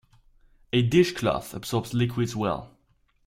A 0.73 0.81
dish 0.81 1.13
cloth 1.13 1.53
absorbs 1.53 1.93
liquids 1.93 2.35
well. 2.35 2.75